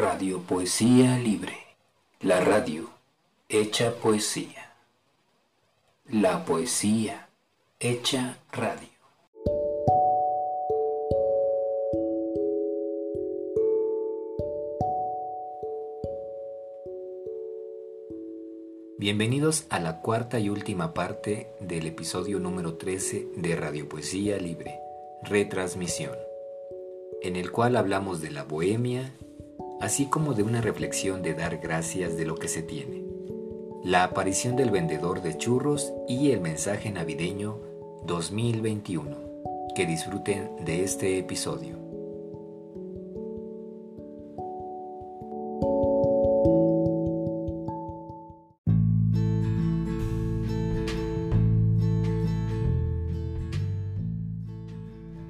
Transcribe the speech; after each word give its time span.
Radio 0.00 0.40
Poesía 0.40 1.18
Libre, 1.18 1.58
la 2.20 2.40
radio 2.40 2.88
hecha 3.50 3.92
poesía. 3.96 4.72
La 6.08 6.46
poesía 6.46 7.28
hecha 7.78 8.38
radio. 8.50 8.88
Bienvenidos 18.96 19.66
a 19.68 19.80
la 19.80 20.00
cuarta 20.00 20.40
y 20.40 20.48
última 20.48 20.94
parte 20.94 21.50
del 21.60 21.86
episodio 21.86 22.38
número 22.38 22.78
13 22.78 23.26
de 23.36 23.54
Radio 23.54 23.86
Poesía 23.86 24.38
Libre, 24.38 24.80
retransmisión, 25.24 26.16
en 27.20 27.36
el 27.36 27.52
cual 27.52 27.76
hablamos 27.76 28.22
de 28.22 28.30
la 28.30 28.44
bohemia, 28.44 29.12
así 29.80 30.06
como 30.06 30.34
de 30.34 30.42
una 30.42 30.60
reflexión 30.60 31.22
de 31.22 31.34
dar 31.34 31.58
gracias 31.58 32.16
de 32.16 32.26
lo 32.26 32.36
que 32.36 32.48
se 32.48 32.62
tiene, 32.62 33.02
la 33.82 34.04
aparición 34.04 34.54
del 34.56 34.70
vendedor 34.70 35.22
de 35.22 35.36
churros 35.38 35.92
y 36.06 36.30
el 36.32 36.40
mensaje 36.40 36.90
navideño 36.90 37.58
2021. 38.06 39.30
Que 39.74 39.86
disfruten 39.86 40.50
de 40.64 40.84
este 40.84 41.18
episodio. 41.18 41.78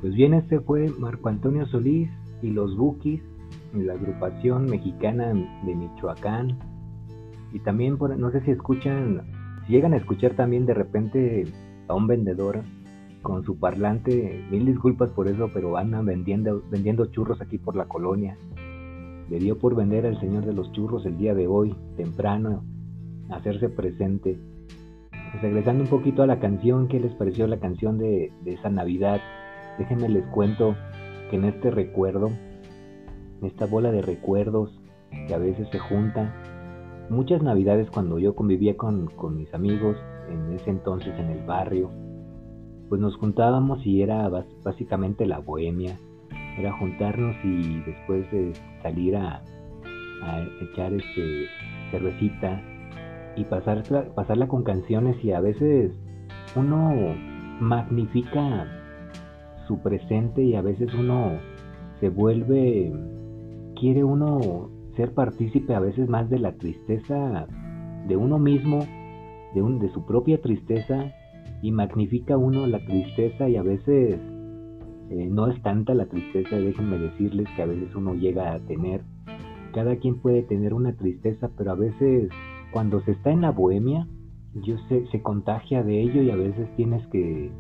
Pues 0.01 0.15
bien, 0.15 0.35
este 0.35 0.59
fue 0.61 0.89
Marco 0.99 1.29
Antonio 1.29 1.67
Solís 1.67 2.11
y 2.43 2.49
los 2.49 2.77
Bukis 2.77 3.21
la 3.75 3.95
agrupación 3.95 4.67
mexicana 4.67 5.33
de 5.65 5.75
Michoacán. 5.75 6.59
Y 7.53 7.61
también, 7.61 7.99
por, 7.99 8.17
no 8.17 8.31
sé 8.31 8.41
si 8.43 8.51
escuchan, 8.51 9.23
si 9.67 9.73
llegan 9.73 9.93
a 9.93 9.97
escuchar 9.97 10.35
también 10.35 10.67
de 10.67 10.75
repente 10.75 11.45
a 11.89 11.95
un 11.95 12.07
vendedor 12.07 12.63
con 13.23 13.45
su 13.45 13.59
parlante, 13.59 14.45
mil 14.51 14.67
disculpas 14.67 15.11
por 15.11 15.29
eso, 15.29 15.51
pero 15.53 15.77
andan 15.77 16.07
vendiendo, 16.07 16.63
vendiendo 16.71 17.07
churros 17.07 17.41
aquí 17.41 17.59
por 17.59 17.77
la 17.77 17.87
colonia. 17.87 18.37
Le 19.29 19.39
dio 19.39 19.59
por 19.59 19.77
vender 19.77 20.07
al 20.07 20.19
señor 20.21 20.45
de 20.45 20.55
los 20.55 20.73
churros 20.73 21.07
el 21.07 21.17
día 21.17 21.35
de 21.35 21.47
hoy, 21.47 21.75
temprano, 21.97 22.65
hacerse 23.31 23.69
presente. 23.69 24.39
Pues 25.11 25.43
regresando 25.43 25.85
un 25.85 25.91
poquito 25.91 26.23
a 26.23 26.27
la 26.27 26.41
canción, 26.41 26.89
¿qué 26.89 26.99
les 26.99 27.15
pareció 27.15 27.47
la 27.47 27.61
canción 27.61 27.99
de, 27.99 28.33
de 28.45 28.55
esa 28.55 28.71
Navidad? 28.71 29.21
Déjenme 29.79 30.09
les 30.09 30.27
cuento 30.29 30.75
que 31.31 31.37
en 31.37 31.45
este 31.45 31.71
recuerdo 31.71 32.31
esta 33.43 33.67
bola 33.67 33.91
de 33.91 34.03
recuerdos 34.03 34.71
que 35.27 35.35
a 35.35 35.39
veces 35.39 35.69
se 35.71 35.79
junta. 35.79 36.35
Muchas 37.09 37.43
navidades 37.43 37.91
cuando 37.91 38.19
yo 38.19 38.35
convivía 38.35 38.77
con, 38.77 39.11
mis 39.37 39.53
amigos, 39.53 39.97
en 40.29 40.53
ese 40.53 40.71
entonces 40.71 41.13
en 41.19 41.31
el 41.31 41.45
barrio, 41.45 41.91
pues 42.89 43.01
nos 43.01 43.17
juntábamos 43.17 43.85
y 43.85 44.03
era 44.03 44.29
básicamente 44.63 45.27
la 45.27 45.39
bohemia, 45.39 45.97
era 46.59 46.73
juntarnos 46.79 47.35
y 47.45 47.81
después 47.83 48.31
de 48.31 48.53
salir 48.83 49.17
a, 49.17 49.43
echar 50.61 50.93
este 50.93 51.47
cervecita 51.91 52.63
y 53.37 53.45
pasarla, 53.45 54.15
pasarla 54.15 54.47
con 54.49 54.65
canciones 54.65 55.17
y 55.25 55.33
a 55.33 55.41
veces 55.41 55.93
uno 56.55 57.15
magnifica 57.59 58.67
su 59.67 59.79
presente 59.79 60.43
y 60.43 60.57
a 60.57 60.63
veces 60.63 60.93
uno 60.93 61.39
se 62.01 62.09
vuelve 62.09 62.93
quiere 63.81 64.05
uno 64.05 64.69
ser 64.95 65.15
partícipe 65.15 65.75
a 65.75 65.81
veces 65.81 66.09
más 66.09 66.29
de 66.29 66.39
la 66.39 66.53
tristeza 66.53 67.47
de 68.07 68.17
uno 68.17 68.39
mismo, 68.39 68.81
de, 69.55 69.89
su 69.93 70.05
propia 70.05 70.41
tristeza, 70.41 71.13
y 71.63 71.73
magnifica 71.73 72.37
uno 72.37 72.67
la 72.67 72.85
tristeza 72.85 73.49
y 73.49 73.57
a 73.57 73.63
veces 73.63 74.19
eh, 75.11 75.29
no 75.31 75.49
es 75.49 75.61
tanta 75.63 75.95
la 75.95 76.07
tristeza, 76.07 76.57
déjenme 76.57 76.99
decirles 76.99 77.49
que 77.57 77.63
a 77.63 77.67
veces 77.67 77.95
uno 77.95 78.15
llega 78.15 78.53
a 78.53 78.61
tener, 78.61 79.03
cada 79.75 79.97
quien 79.97 80.21
puede 80.21 80.43
tener 80.43 80.75
una 80.75 80.93
tristeza, 80.95 81.51
pero 81.57 81.73
a 81.73 81.75
veces 81.75 82.31
cuando 82.73 83.01
se 83.03 83.13
está 83.13 83.31
en 83.31 83.43
la 83.43 83.51
bohemia, 83.51 84.07
yo 84.55 84.77
se 84.89 85.23
contagia 85.23 85.83
de 85.83 86.03
ello 86.03 86.23
y 86.23 86.31
a 86.31 86.37
veces 86.37 86.69
tienes 86.77 87.07
que, 87.09 87.51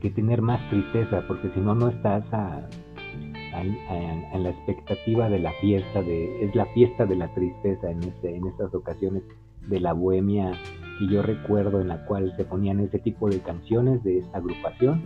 que 0.00 0.10
tener 0.10 0.42
más 0.42 0.60
tristeza, 0.70 1.24
porque 1.28 1.50
si 1.50 1.60
no, 1.60 1.74
no 1.74 1.88
estás 1.88 2.24
a, 2.32 2.68
en, 3.60 4.42
la 4.42 4.50
expectativa 4.50 5.28
de 5.28 5.38
la 5.38 5.52
fiesta, 5.60 6.02
de, 6.02 6.44
es 6.44 6.54
la 6.54 6.66
fiesta 6.66 7.06
de 7.06 7.16
la 7.16 7.32
tristeza 7.34 7.90
en, 7.90 8.02
este, 8.02 8.36
en 8.36 8.46
estas 8.46 8.74
ocasiones 8.74 9.22
de 9.68 9.80
la 9.80 9.92
bohemia 9.92 10.52
que 10.98 11.08
yo 11.08 11.22
recuerdo 11.22 11.80
en 11.80 11.88
la 11.88 12.04
cual 12.06 12.34
se 12.36 12.44
ponían 12.44 12.80
ese 12.80 12.98
tipo 12.98 13.28
de 13.28 13.40
canciones 13.40 14.02
de 14.02 14.18
esta 14.18 14.38
agrupación. 14.38 15.02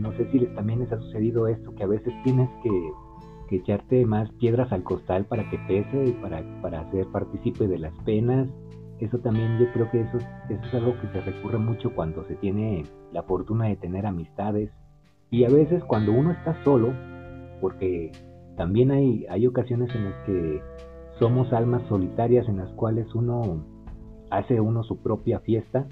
no 0.00 0.12
sé 0.12 0.30
si 0.30 0.40
les, 0.40 0.54
también 0.54 0.80
les 0.80 0.92
ha 0.92 0.98
sucedido 0.98 1.46
esto, 1.46 1.74
que 1.74 1.84
a 1.84 1.86
veces 1.86 2.12
tienes 2.24 2.48
que, 2.62 2.70
que 3.48 3.56
echarte 3.56 4.06
más 4.06 4.30
piedras 4.32 4.72
al 4.72 4.82
costal 4.82 5.26
para 5.26 5.48
que 5.50 5.58
pese 5.68 6.06
y 6.06 6.12
para, 6.12 6.42
para 6.62 6.90
ser 6.90 7.06
partícipe 7.08 7.68
de 7.68 7.78
las 7.78 7.92
penas. 8.04 8.48
Eso 8.98 9.18
también 9.18 9.58
yo 9.58 9.72
creo 9.72 9.90
que 9.90 10.00
eso, 10.02 10.18
eso 10.18 10.62
es 10.62 10.74
algo 10.74 10.94
que 11.00 11.08
se 11.08 11.20
recurre 11.22 11.58
mucho 11.58 11.94
cuando 11.94 12.24
se 12.26 12.36
tiene 12.36 12.84
la 13.12 13.22
fortuna 13.22 13.66
de 13.66 13.76
tener 13.76 14.06
amistades. 14.06 14.70
Y 15.30 15.44
a 15.44 15.48
veces 15.48 15.82
cuando 15.84 16.12
uno 16.12 16.32
está 16.32 16.62
solo, 16.64 16.92
porque 17.60 18.12
también 18.56 18.90
hay, 18.90 19.26
hay 19.28 19.46
ocasiones 19.46 19.94
en 19.94 20.04
las 20.04 20.14
que 20.26 20.62
somos 21.18 21.52
almas 21.52 21.82
solitarias 21.88 22.48
en 22.48 22.58
las 22.58 22.70
cuales 22.72 23.14
uno 23.14 23.64
hace 24.30 24.60
uno 24.60 24.82
su 24.84 25.02
propia 25.02 25.40
fiesta, 25.40 25.86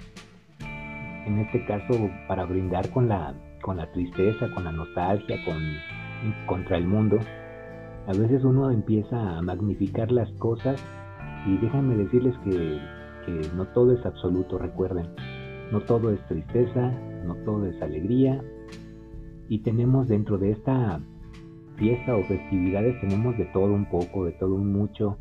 en 1.25 1.39
este 1.39 1.65
caso 1.65 1.93
para 2.27 2.45
brindar 2.45 2.89
con 2.91 3.07
la, 3.07 3.35
con 3.61 3.77
la 3.77 3.91
tristeza, 3.91 4.47
con 4.53 4.63
la 4.63 4.71
nostalgia, 4.71 5.37
con, 5.45 5.57
contra 6.47 6.77
el 6.77 6.87
mundo. 6.87 7.19
A 8.07 8.13
veces 8.13 8.43
uno 8.43 8.71
empieza 8.71 9.37
a 9.37 9.41
magnificar 9.41 10.11
las 10.11 10.31
cosas 10.33 10.83
y 11.45 11.57
déjenme 11.57 11.95
decirles 11.95 12.35
que, 12.43 12.79
que 13.25 13.55
no 13.55 13.67
todo 13.67 13.93
es 13.93 14.03
absoluto, 14.05 14.57
recuerden, 14.57 15.07
no 15.71 15.81
todo 15.81 16.11
es 16.11 16.19
tristeza, 16.27 16.91
no 17.25 17.35
todo 17.45 17.67
es 17.67 17.79
alegría 17.81 18.41
y 19.47 19.59
tenemos 19.59 20.07
dentro 20.07 20.37
de 20.37 20.51
esta 20.51 20.99
fiesta 21.79 22.15
o 22.15 22.23
festividades 22.23 22.99
tenemos 23.01 23.37
de 23.37 23.45
todo 23.45 23.73
un 23.73 23.85
poco, 23.85 24.25
de 24.25 24.31
todo 24.33 24.53
un 24.55 24.71
mucho, 24.71 25.17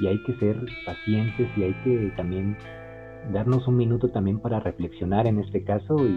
y 0.00 0.06
hay 0.06 0.22
que 0.24 0.34
ser 0.36 0.56
pacientes 0.86 1.48
y 1.56 1.62
hay 1.62 1.74
que 1.84 2.12
también 2.16 2.56
darnos 3.32 3.68
un 3.68 3.76
minuto 3.76 4.08
también 4.08 4.38
para 4.38 4.60
reflexionar 4.60 5.26
en 5.26 5.38
este 5.38 5.62
caso 5.62 5.96
y, 6.06 6.16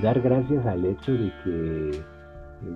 dar 0.00 0.22
gracias 0.22 0.64
al 0.64 0.86
hecho 0.86 1.12
de 1.12 1.30
que 1.44 1.90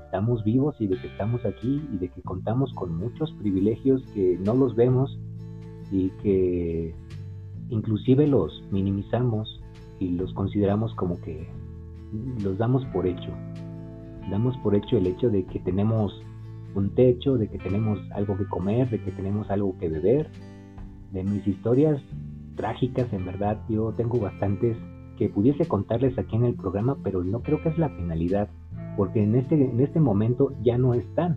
estamos 0.04 0.44
vivos 0.44 0.76
y 0.78 0.86
de 0.86 0.98
que 0.98 1.06
estamos 1.06 1.42
aquí 1.46 1.82
y 1.90 1.96
de 1.96 2.10
que 2.10 2.20
contamos 2.20 2.72
con 2.74 2.94
muchos 2.94 3.32
privilegios 3.40 4.02
que 4.12 4.38
no 4.44 4.52
los 4.52 4.76
vemos 4.76 5.18
y 5.90 6.10
que 6.22 6.94
inclusive 7.70 8.26
los 8.26 8.62
minimizamos 8.70 9.62
y 9.98 10.10
los 10.10 10.34
consideramos 10.34 10.94
como 10.94 11.18
que 11.22 11.48
los 12.42 12.58
damos 12.58 12.84
por 12.92 13.06
hecho. 13.06 13.30
Damos 14.30 14.56
por 14.58 14.74
hecho 14.74 14.98
el 14.98 15.06
hecho 15.06 15.30
de 15.30 15.44
que 15.44 15.60
tenemos 15.60 16.12
un 16.74 16.94
techo, 16.94 17.38
de 17.38 17.48
que 17.48 17.58
tenemos 17.58 17.98
algo 18.12 18.36
que 18.36 18.46
comer, 18.46 18.90
de 18.90 19.00
que 19.00 19.10
tenemos 19.12 19.50
algo 19.50 19.76
que 19.78 19.88
beber. 19.88 20.28
De 21.12 21.22
mis 21.24 21.46
historias 21.46 22.00
trágicas, 22.56 23.12
en 23.12 23.24
verdad, 23.24 23.62
yo 23.68 23.92
tengo 23.92 24.18
bastantes 24.18 24.76
que 25.16 25.28
pudiese 25.28 25.66
contarles 25.66 26.18
aquí 26.18 26.36
en 26.36 26.44
el 26.44 26.54
programa, 26.54 26.98
pero 27.02 27.24
no 27.24 27.40
creo 27.40 27.62
que 27.62 27.70
es 27.70 27.78
la 27.78 27.88
finalidad, 27.88 28.48
porque 28.96 29.22
en 29.22 29.34
este, 29.34 29.54
en 29.54 29.80
este 29.80 30.00
momento 30.00 30.52
ya 30.62 30.76
no 30.76 30.94
están. 30.94 31.36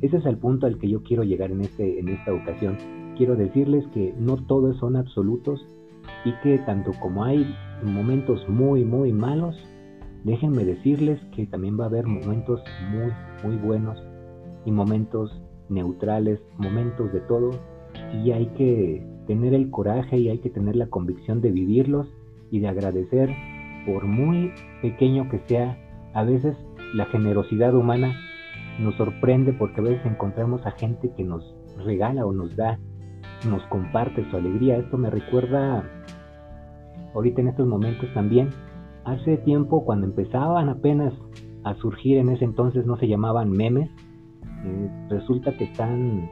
Ese 0.00 0.16
es 0.16 0.26
el 0.26 0.38
punto 0.38 0.66
al 0.66 0.78
que 0.78 0.88
yo 0.88 1.02
quiero 1.02 1.22
llegar 1.22 1.52
en, 1.52 1.60
este, 1.60 2.00
en 2.00 2.08
esta 2.08 2.32
ocasión. 2.32 2.76
Quiero 3.16 3.36
decirles 3.36 3.86
que 3.94 4.14
no 4.18 4.36
todos 4.36 4.76
son 4.78 4.96
absolutos 4.96 5.64
y 6.24 6.32
que 6.42 6.58
tanto 6.58 6.90
como 7.00 7.24
hay 7.24 7.54
momentos 7.84 8.48
muy, 8.48 8.84
muy 8.84 9.12
malos, 9.12 9.56
déjenme 10.24 10.64
decirles 10.64 11.20
que 11.34 11.46
también 11.46 11.78
va 11.78 11.84
a 11.84 11.88
haber 11.88 12.06
momentos 12.06 12.62
muy, 12.90 13.12
muy 13.44 13.56
buenos 13.56 14.02
y 14.64 14.70
momentos 14.70 15.42
neutrales, 15.68 16.40
momentos 16.58 17.12
de 17.12 17.20
todo, 17.20 17.50
y 18.22 18.30
hay 18.32 18.46
que 18.48 19.06
tener 19.26 19.54
el 19.54 19.70
coraje 19.70 20.18
y 20.18 20.28
hay 20.28 20.38
que 20.38 20.50
tener 20.50 20.76
la 20.76 20.88
convicción 20.88 21.40
de 21.40 21.50
vivirlos 21.50 22.06
y 22.50 22.60
de 22.60 22.68
agradecer 22.68 23.30
por 23.86 24.04
muy 24.04 24.52
pequeño 24.80 25.28
que 25.28 25.40
sea, 25.48 25.78
a 26.14 26.22
veces 26.24 26.56
la 26.94 27.06
generosidad 27.06 27.74
humana 27.74 28.14
nos 28.78 28.94
sorprende 28.96 29.52
porque 29.52 29.80
a 29.80 29.84
veces 29.84 30.06
encontramos 30.06 30.64
a 30.66 30.72
gente 30.72 31.10
que 31.16 31.24
nos 31.24 31.54
regala 31.84 32.26
o 32.26 32.32
nos 32.32 32.54
da, 32.56 32.78
nos 33.48 33.62
comparte 33.66 34.28
su 34.30 34.36
alegría. 34.36 34.76
Esto 34.76 34.98
me 34.98 35.10
recuerda 35.10 35.84
ahorita 37.14 37.40
en 37.40 37.48
estos 37.48 37.66
momentos 37.66 38.08
también, 38.14 38.50
hace 39.04 39.36
tiempo 39.38 39.84
cuando 39.84 40.06
empezaban 40.06 40.68
apenas 40.68 41.12
a 41.64 41.74
surgir 41.74 42.18
en 42.18 42.28
ese 42.28 42.44
entonces 42.44 42.86
no 42.86 42.96
se 42.96 43.08
llamaban 43.08 43.50
memes, 43.50 43.90
eh, 44.64 44.90
resulta 45.08 45.56
que 45.56 45.64
están 45.64 46.28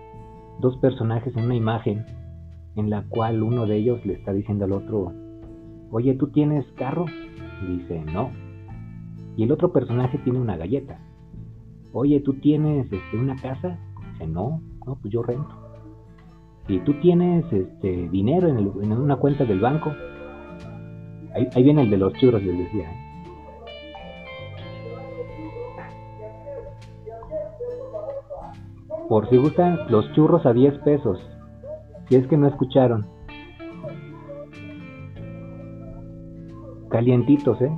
dos 0.61 0.77
personajes 0.79 1.37
en 1.37 1.45
una 1.45 1.55
imagen 1.55 2.05
en 2.77 2.91
la 2.91 3.03
cual 3.09 3.43
uno 3.43 3.67
de 3.67 3.77
ellos 3.77 4.05
le 4.07 4.15
está 4.15 4.33
diciendo 4.33 4.65
al 4.65 4.73
otro, 4.73 5.13
oye, 5.91 6.15
¿tú 6.15 6.29
tienes 6.29 6.65
carro? 6.77 7.07
dice, 7.69 8.03
no. 8.13 8.31
Y 9.37 9.45
el 9.45 9.53
otro 9.53 9.73
personaje 9.73 10.19
tiene 10.19 10.41
una 10.41 10.57
galleta. 10.57 10.99
Oye, 11.93 12.21
¿tú 12.21 12.35
tienes 12.35 12.91
este, 12.91 13.17
una 13.17 13.37
casa? 13.37 13.79
Dice, 14.13 14.27
no, 14.27 14.63
no, 14.87 14.97
pues 14.97 15.13
yo 15.13 15.23
rento. 15.23 15.55
¿Y 16.69 16.79
tú 16.81 16.95
tienes 17.01 17.45
este, 17.53 18.09
dinero 18.09 18.49
en, 18.49 18.59
en 18.59 18.93
una 18.93 19.17
cuenta 19.17 19.45
del 19.45 19.61
banco? 19.61 19.93
Ahí, 21.35 21.49
ahí, 21.55 21.63
viene 21.63 21.83
el 21.83 21.91
de 21.91 21.97
los 21.97 22.13
churros, 22.15 22.43
les 22.43 22.59
decía. 22.59 22.91
¿eh? 22.91 23.11
Por 29.11 29.29
si 29.29 29.37
gustan, 29.39 29.79
los 29.89 30.11
churros 30.13 30.47
a 30.47 30.53
10 30.53 30.79
pesos. 30.79 31.19
Si 32.09 32.15
es 32.15 32.29
que 32.29 32.37
no 32.37 32.47
escucharon. 32.47 33.05
Calientitos, 36.89 37.61
¿eh? 37.61 37.71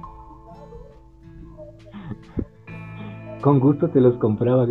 Con 3.42 3.60
gusto 3.60 3.88
te 3.88 4.02
los 4.02 4.18
compraba, 4.18 4.66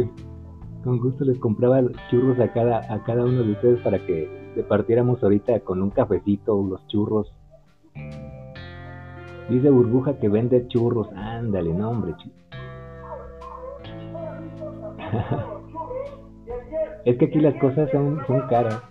Con 0.83 0.99
gusto 0.99 1.25
les 1.25 1.39
compraba 1.39 1.81
churros 2.11 2.39
a 2.39 2.53
cada, 2.53 2.93
a 2.93 3.03
cada 3.05 3.25
uno 3.25 3.41
de 3.41 3.53
ustedes 3.53 3.81
para 3.81 3.97
que 4.05 4.29
partiéramos 4.69 5.23
ahorita 5.23 5.61
con 5.61 5.81
un 5.81 5.89
cafecito 5.89 6.63
los 6.63 6.85
churros. 6.87 7.33
Dice 9.51 9.69
Burbuja 9.69 10.17
que 10.17 10.29
vende 10.29 10.65
churros. 10.69 11.11
Ándale, 11.13 11.73
no, 11.73 11.89
hombre. 11.89 12.15
es 17.05 17.17
que 17.17 17.25
aquí 17.25 17.41
las 17.41 17.55
cosas 17.55 17.91
son, 17.91 18.25
son 18.27 18.47
caras. 18.47 18.81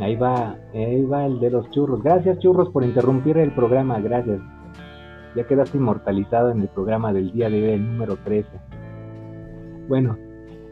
Ahí 0.00 0.16
va, 0.16 0.56
ahí 0.72 1.04
va 1.04 1.26
el 1.26 1.40
de 1.40 1.50
los 1.50 1.70
churros. 1.72 2.02
Gracias 2.02 2.38
churros 2.38 2.70
por 2.70 2.84
interrumpir 2.84 3.36
el 3.36 3.52
programa, 3.52 4.00
gracias. 4.00 4.40
Ya 5.36 5.46
quedaste 5.46 5.76
inmortalizado 5.76 6.52
en 6.52 6.62
el 6.62 6.68
programa 6.68 7.12
del 7.12 7.32
día 7.32 7.50
de 7.50 7.62
hoy, 7.62 7.72
el 7.74 7.86
número 7.86 8.16
13. 8.16 8.48
Bueno, 9.88 10.16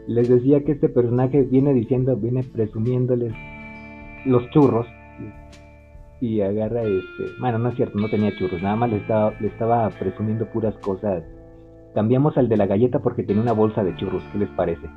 les 0.09 0.27
decía 0.27 0.63
que 0.63 0.71
este 0.71 0.89
personaje 0.89 1.43
viene 1.43 1.71
diciendo, 1.71 2.15
viene 2.17 2.43
presumiéndoles 2.43 3.31
los 4.25 4.49
churros. 4.49 4.87
Y 6.19 6.41
agarra 6.41 6.81
este. 6.81 7.39
Bueno, 7.39 7.59
no 7.59 7.69
es 7.69 7.75
cierto, 7.75 7.99
no 7.99 8.09
tenía 8.09 8.35
churros, 8.35 8.61
nada 8.61 8.75
más 8.75 8.89
le 8.89 8.97
estaba, 8.97 9.31
le 9.39 9.47
estaba 9.47 9.87
presumiendo 9.91 10.47
puras 10.47 10.75
cosas. 10.79 11.23
Cambiamos 11.93 12.37
al 12.39 12.49
de 12.49 12.57
la 12.57 12.65
galleta 12.65 12.99
porque 12.99 13.21
tenía 13.21 13.43
una 13.43 13.53
bolsa 13.53 13.83
de 13.83 13.95
churros, 13.97 14.23
¿qué 14.31 14.39
les 14.39 14.49
parece? 14.49 14.89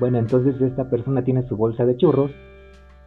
Bueno, 0.00 0.18
entonces 0.18 0.60
esta 0.60 0.90
persona 0.90 1.22
tiene 1.22 1.46
su 1.46 1.56
bolsa 1.56 1.86
de 1.86 1.96
churros 1.96 2.32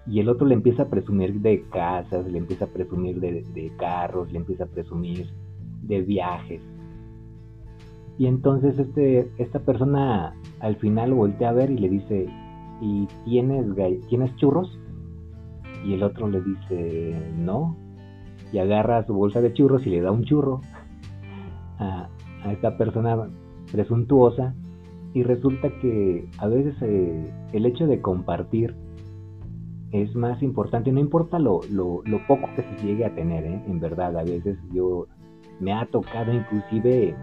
y 0.08 0.22
el 0.22 0.30
otro 0.30 0.48
le 0.48 0.56
empieza 0.56 0.84
a 0.84 0.90
presumir 0.90 1.42
de 1.42 1.66
casas, 1.70 2.26
le 2.32 2.38
empieza 2.38 2.64
a 2.64 2.70
presumir 2.70 3.20
de, 3.20 3.44
de 3.54 3.72
carros, 3.78 4.32
le 4.32 4.38
empieza 4.40 4.64
a 4.64 4.68
presumir 4.68 5.28
de 5.84 6.02
viajes. 6.02 6.62
Y 8.20 8.28
entonces 8.28 8.78
este, 8.78 9.32
esta 9.38 9.60
persona 9.60 10.36
al 10.60 10.76
final 10.76 11.14
voltea 11.14 11.50
a 11.50 11.54
ver 11.54 11.72
y 11.72 11.78
le 11.78 11.88
dice, 11.88 12.28
¿y 12.82 13.08
tienes, 13.24 13.66
tienes 14.10 14.36
churros? 14.36 14.78
Y 15.86 15.94
el 15.94 16.04
otro 16.04 16.28
le 16.28 16.42
dice, 16.42 17.16
no. 17.38 17.78
Y 18.52 18.58
agarra 18.58 19.06
su 19.06 19.14
bolsa 19.14 19.40
de 19.40 19.54
churros 19.54 19.88
y 19.88 19.92
le 19.92 20.02
da 20.02 20.12
un 20.12 20.26
churro 20.26 20.60
a, 21.78 22.10
esta 22.52 22.78
persona 22.78 23.30
presuntuosa. 23.72 24.54
Y 25.14 25.24
resulta 25.24 25.70
que 25.80 26.28
a 26.40 26.48
veces 26.48 26.76
eh, 26.82 27.32
el 27.54 27.66
hecho 27.66 27.88
de 27.88 28.02
compartir 28.02 28.76
es 29.92 30.14
más 30.14 30.44
importante, 30.44 30.92
no 30.92 31.00
importa 31.00 31.40
lo, 31.40 31.62
lo, 31.72 32.04
poco 32.28 32.50
que 32.58 32.64
se 32.64 32.86
llegue 32.86 33.06
a 33.06 33.16
tener, 33.16 33.46
¿eh? 33.46 33.64
en 33.66 33.80
verdad, 33.80 34.18
a 34.18 34.24
veces 34.24 34.58
yo 34.74 35.08
me 35.60 35.74
ha 35.74 35.86
tocado 35.88 36.32
inclusive 36.32 37.16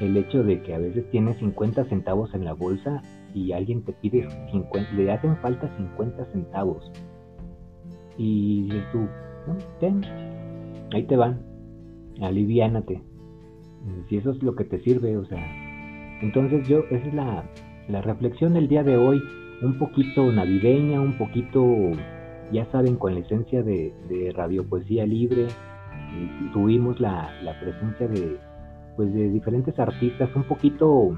el 0.00 0.16
hecho 0.16 0.42
de 0.42 0.62
que 0.62 0.74
a 0.74 0.78
veces 0.78 1.08
tienes 1.10 1.38
50 1.38 1.84
centavos 1.86 2.32
en 2.34 2.44
la 2.44 2.52
bolsa 2.52 3.02
y 3.34 3.52
alguien 3.52 3.82
te 3.82 3.92
pide 3.92 4.28
50, 4.50 4.92
le 4.94 5.10
hacen 5.10 5.36
falta 5.38 5.68
50 5.76 6.24
centavos. 6.32 6.90
Y 8.16 8.64
dices 8.64 8.84
tú, 8.92 9.06
ten, 9.80 10.02
ahí 10.92 11.04
te 11.04 11.16
van, 11.16 11.40
aliviánate. 12.20 13.02
Si 14.08 14.16
eso 14.16 14.32
es 14.32 14.42
lo 14.42 14.54
que 14.54 14.64
te 14.64 14.80
sirve, 14.80 15.16
o 15.16 15.24
sea. 15.24 16.18
Entonces 16.20 16.66
yo, 16.68 16.80
esa 16.90 17.06
es 17.06 17.14
la, 17.14 17.44
la 17.88 18.02
reflexión 18.02 18.54
del 18.54 18.68
día 18.68 18.82
de 18.82 18.96
hoy, 18.96 19.22
un 19.62 19.78
poquito 19.78 20.30
navideña, 20.32 21.00
un 21.00 21.16
poquito, 21.16 21.64
ya 22.52 22.66
saben, 22.66 22.96
con 22.96 23.14
la 23.14 23.20
esencia 23.20 23.62
de, 23.62 23.94
de 24.08 24.32
Radio 24.32 24.68
Poesía 24.68 25.06
Libre. 25.06 25.46
tuvimos 26.52 27.00
la, 27.00 27.30
la 27.42 27.58
presencia 27.60 28.08
de, 28.08 28.36
pues 28.98 29.14
de 29.14 29.30
diferentes 29.30 29.78
artistas, 29.78 30.28
un 30.34 30.42
poquito 30.42 31.16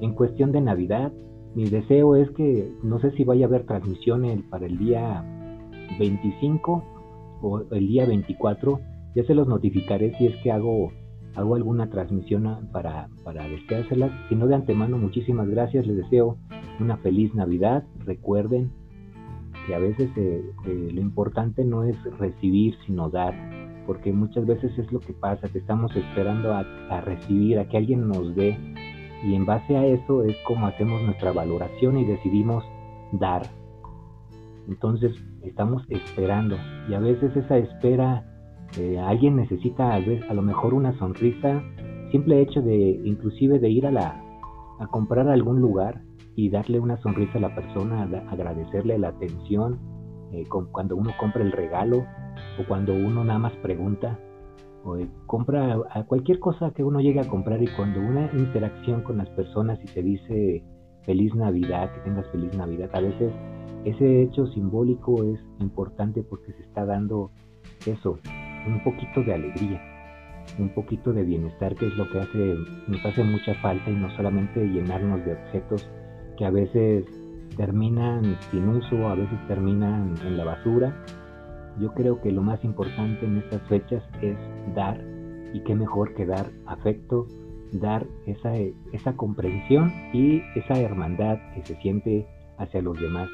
en 0.00 0.14
cuestión 0.14 0.52
de 0.52 0.62
Navidad. 0.62 1.12
Mi 1.54 1.68
deseo 1.68 2.16
es 2.16 2.30
que 2.30 2.72
no 2.82 2.98
sé 2.98 3.10
si 3.10 3.24
vaya 3.24 3.44
a 3.44 3.48
haber 3.48 3.66
transmisiones 3.66 4.42
para 4.48 4.64
el 4.64 4.78
día 4.78 5.22
25 5.98 6.82
o 7.42 7.60
el 7.72 7.88
día 7.88 8.06
24. 8.06 8.80
Ya 9.14 9.24
se 9.24 9.34
los 9.34 9.46
notificaré 9.46 10.16
si 10.16 10.28
es 10.28 10.36
que 10.42 10.50
hago, 10.50 10.92
hago 11.34 11.56
alguna 11.56 11.90
transmisión 11.90 12.70
para, 12.72 13.10
para 13.22 13.46
deseárselas. 13.46 14.12
Si 14.30 14.34
no 14.34 14.46
de 14.46 14.54
antemano, 14.54 14.96
muchísimas 14.96 15.46
gracias. 15.46 15.86
Les 15.86 15.98
deseo 15.98 16.38
una 16.80 16.96
feliz 16.96 17.34
Navidad. 17.34 17.84
Recuerden 17.98 18.72
que 19.66 19.74
a 19.74 19.78
veces 19.78 20.08
eh, 20.16 20.42
eh, 20.66 20.88
lo 20.90 21.02
importante 21.02 21.66
no 21.66 21.84
es 21.84 21.96
recibir, 22.18 22.76
sino 22.86 23.10
dar 23.10 23.34
porque 23.90 24.12
muchas 24.12 24.46
veces 24.46 24.70
es 24.78 24.92
lo 24.92 25.00
que 25.00 25.12
pasa, 25.12 25.48
que 25.48 25.58
estamos 25.58 25.90
esperando 25.96 26.54
a, 26.54 27.00
recibir, 27.00 27.58
a 27.58 27.68
que 27.68 27.76
alguien 27.76 28.06
nos 28.06 28.36
dé, 28.36 28.56
y 29.24 29.34
en 29.34 29.44
base 29.44 29.76
a 29.76 29.84
eso 29.84 30.22
es 30.22 30.36
como 30.46 30.68
hacemos 30.68 31.02
nuestra 31.02 31.32
valoración 31.32 31.98
y 31.98 32.04
decidimos 32.04 32.62
dar. 33.10 33.42
Entonces 34.68 35.12
estamos 35.42 35.82
esperando, 35.88 36.56
y 36.88 36.94
a 36.94 37.00
veces 37.00 37.34
esa 37.34 37.58
espera, 37.58 38.24
eh, 38.78 38.96
alguien 38.96 39.34
necesita 39.34 39.92
a, 39.92 39.96
a 39.96 40.34
lo 40.34 40.42
mejor 40.42 40.72
una 40.72 40.96
sonrisa, 40.96 41.60
simple 42.12 42.42
hecho 42.42 42.62
de 42.62 43.00
inclusive 43.04 43.58
de 43.58 43.70
ir 43.70 43.88
a 43.88 43.90
la 43.90 44.22
a 44.78 44.86
comprar 44.86 45.28
algún 45.28 45.60
lugar 45.60 46.00
y 46.36 46.48
darle 46.48 46.78
una 46.78 46.96
sonrisa 47.02 47.38
a 47.38 47.40
la 47.40 47.56
persona, 47.56 48.02
agradecerle 48.30 49.00
la 49.00 49.08
atención, 49.08 49.80
eh, 50.32 50.44
cuando 50.48 50.96
uno 50.96 51.12
compra 51.18 51.42
el 51.42 51.52
regalo, 51.52 52.06
o 52.58 52.66
cuando 52.66 52.94
uno 52.94 53.24
nada 53.24 53.38
más 53.38 53.52
pregunta 53.56 54.18
o 54.84 54.96
compra 55.26 55.78
a 55.90 56.04
cualquier 56.04 56.38
cosa 56.38 56.70
que 56.70 56.82
uno 56.82 57.00
llegue 57.00 57.20
a 57.20 57.28
comprar 57.28 57.62
y 57.62 57.68
cuando 57.76 58.00
una 58.00 58.30
interacción 58.32 59.02
con 59.02 59.18
las 59.18 59.28
personas 59.30 59.78
y 59.84 59.88
se 59.88 60.02
dice 60.02 60.64
feliz 61.02 61.34
Navidad, 61.34 61.92
que 61.92 62.00
tengas 62.00 62.26
feliz 62.30 62.56
Navidad, 62.56 62.88
a 62.94 63.00
veces 63.00 63.32
ese 63.84 64.22
hecho 64.22 64.46
simbólico 64.48 65.22
es 65.24 65.40
importante 65.58 66.22
porque 66.22 66.52
se 66.52 66.62
está 66.62 66.84
dando 66.84 67.30
eso, 67.86 68.18
un 68.66 68.82
poquito 68.82 69.22
de 69.22 69.34
alegría, 69.34 69.82
un 70.58 70.70
poquito 70.74 71.12
de 71.12 71.24
bienestar, 71.24 71.74
que 71.74 71.86
es 71.86 71.96
lo 71.96 72.08
que 72.10 72.20
hace, 72.20 72.54
nos 72.88 73.04
hace 73.04 73.22
mucha 73.24 73.54
falta 73.54 73.90
y 73.90 73.96
no 73.96 74.10
solamente 74.16 74.64
llenarnos 74.66 75.24
de 75.24 75.32
objetos 75.32 75.90
que 76.36 76.44
a 76.44 76.50
veces 76.50 77.04
terminan 77.56 78.36
sin 78.50 78.68
uso, 78.68 79.08
a 79.08 79.14
veces 79.14 79.38
terminan 79.48 80.14
en 80.24 80.36
la 80.36 80.44
basura, 80.44 80.94
yo 81.78 81.92
creo 81.94 82.20
que 82.20 82.32
lo 82.32 82.42
más 82.42 82.62
importante 82.64 83.24
en 83.24 83.38
estas 83.38 83.62
fechas 83.68 84.02
es 84.20 84.36
dar 84.74 85.00
y 85.52 85.60
qué 85.60 85.74
mejor 85.74 86.14
que 86.14 86.26
dar 86.26 86.50
afecto, 86.66 87.26
dar 87.72 88.06
esa, 88.26 88.54
esa 88.92 89.16
comprensión 89.16 89.92
y 90.12 90.42
esa 90.54 90.78
hermandad 90.78 91.38
que 91.54 91.64
se 91.64 91.80
siente 91.80 92.26
hacia 92.58 92.82
los 92.82 93.00
demás. 93.00 93.28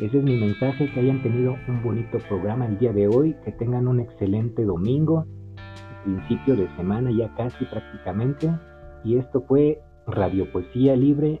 Ese 0.00 0.18
es 0.18 0.24
mi 0.24 0.36
mensaje, 0.36 0.90
que 0.92 1.00
hayan 1.00 1.22
tenido 1.22 1.56
un 1.68 1.82
bonito 1.82 2.18
programa 2.28 2.66
el 2.66 2.78
día 2.78 2.92
de 2.92 3.08
hoy, 3.08 3.34
que 3.44 3.52
tengan 3.52 3.88
un 3.88 4.00
excelente 4.00 4.64
domingo, 4.64 5.24
principio 6.04 6.54
de 6.54 6.68
semana 6.76 7.10
ya 7.10 7.34
casi 7.34 7.64
prácticamente. 7.64 8.50
Y 9.04 9.16
esto 9.16 9.42
fue 9.48 9.80
Radio 10.06 10.50
Poesía 10.52 10.94
Libre 10.96 11.40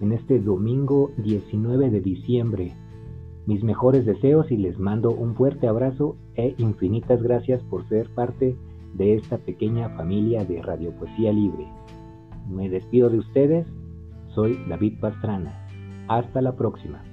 en 0.00 0.12
este 0.12 0.38
domingo 0.38 1.10
19 1.18 1.90
de 1.90 2.00
diciembre 2.00 2.74
mis 3.46 3.62
mejores 3.62 4.04
deseos 4.04 4.50
y 4.50 4.56
les 4.56 4.78
mando 4.78 5.12
un 5.12 5.36
fuerte 5.36 5.68
abrazo 5.68 6.16
e 6.34 6.56
infinitas 6.58 7.22
gracias 7.22 7.62
por 7.62 7.88
ser 7.88 8.10
parte 8.10 8.56
de 8.94 9.14
esta 9.14 9.38
pequeña 9.38 9.88
familia 9.90 10.44
de 10.44 10.60
Radio 10.62 10.90
Poesía 10.90 11.32
Libre. 11.32 11.68
Me 12.50 12.68
despido 12.68 13.08
de 13.08 13.18
ustedes, 13.18 13.66
soy 14.34 14.58
David 14.68 14.98
Pastrana. 15.00 15.64
Hasta 16.08 16.42
la 16.42 16.56
próxima. 16.56 17.04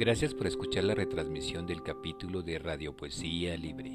Gracias 0.00 0.32
por 0.32 0.46
escuchar 0.46 0.84
la 0.84 0.94
retransmisión 0.94 1.66
del 1.66 1.82
capítulo 1.82 2.40
de 2.40 2.58
Radio 2.58 2.96
Poesía 2.96 3.54
Libre. 3.58 3.90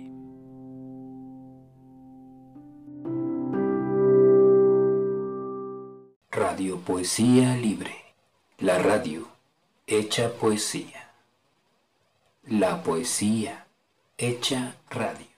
Radio 6.29 6.77
Poesía 6.77 7.55
Libre. 7.55 7.95
La 8.59 8.77
radio 8.77 9.27
hecha 9.87 10.31
poesía. 10.33 11.09
La 12.43 12.83
poesía 12.83 13.65
hecha 14.19 14.75
radio. 14.91 15.34